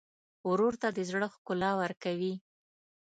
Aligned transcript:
ورور 0.49 0.73
ته 0.81 0.87
د 0.97 0.99
زړه 1.09 1.27
ښکلا 1.33 1.71
ورکوې. 1.81 2.33